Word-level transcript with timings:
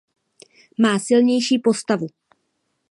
Má 0.77 0.99
silnější 0.99 1.59
postavu. 1.59 2.07